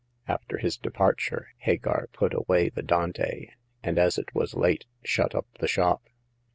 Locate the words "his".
0.57-0.77